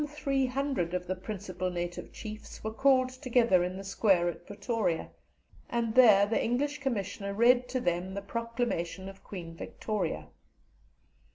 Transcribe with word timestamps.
Some 0.01 0.07
three 0.09 0.47
hundred 0.47 0.95
of 0.95 1.05
the 1.05 1.13
principal 1.15 1.69
native 1.69 2.11
chiefs 2.11 2.63
were 2.63 2.73
called 2.73 3.09
together 3.11 3.63
in 3.63 3.77
the 3.77 3.83
Square 3.83 4.29
at 4.29 4.47
Pretoria, 4.47 5.11
and 5.69 5.93
there 5.93 6.25
the 6.25 6.43
English 6.43 6.79
Commissioner 6.79 7.35
read 7.35 7.69
to 7.69 7.79
them 7.79 8.15
the 8.15 8.21
proclamation 8.23 9.07
of 9.07 9.23
Queen 9.23 9.55
Victoria. 9.55 10.29